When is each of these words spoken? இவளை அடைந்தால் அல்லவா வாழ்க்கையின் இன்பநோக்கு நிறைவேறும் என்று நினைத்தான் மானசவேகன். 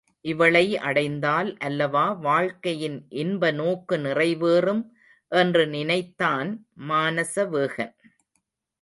இவளை 0.25 0.77
அடைந்தால் 0.77 1.57
அல்லவா 1.57 2.05
வாழ்க்கையின் 2.21 2.97
இன்பநோக்கு 3.15 3.97
நிறைவேறும் 3.97 4.83
என்று 5.31 5.67
நினைத்தான் 5.67 6.51
மானசவேகன். 6.87 7.95